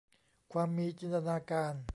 [0.51, 1.73] ความมีจินตนาการ